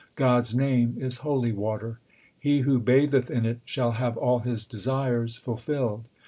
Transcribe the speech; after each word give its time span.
God 0.15 0.39
s 0.39 0.53
name 0.55 0.95
is 0.97 1.17
holy 1.17 1.51
water; 1.51 1.99
He 2.39 2.61
who 2.61 2.81
batheth 2.81 3.29
in 3.29 3.45
it 3.45 3.59
shall 3.65 3.91
have 3.91 4.17
all 4.17 4.39
his 4.39 4.65
desires 4.65 5.35
fulfilled. 5.37 6.05